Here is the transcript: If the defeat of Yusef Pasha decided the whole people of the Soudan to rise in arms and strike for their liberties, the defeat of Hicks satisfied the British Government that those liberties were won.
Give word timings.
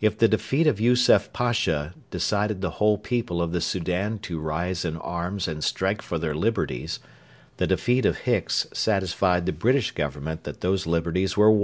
If 0.00 0.16
the 0.16 0.26
defeat 0.26 0.66
of 0.66 0.80
Yusef 0.80 1.34
Pasha 1.34 1.92
decided 2.10 2.62
the 2.62 2.70
whole 2.80 2.96
people 2.96 3.42
of 3.42 3.52
the 3.52 3.60
Soudan 3.60 4.18
to 4.20 4.40
rise 4.40 4.86
in 4.86 4.96
arms 4.96 5.46
and 5.46 5.62
strike 5.62 6.00
for 6.00 6.18
their 6.18 6.34
liberties, 6.34 6.98
the 7.58 7.66
defeat 7.66 8.06
of 8.06 8.20
Hicks 8.20 8.66
satisfied 8.72 9.44
the 9.44 9.52
British 9.52 9.90
Government 9.90 10.44
that 10.44 10.62
those 10.62 10.86
liberties 10.86 11.36
were 11.36 11.50
won. 11.50 11.58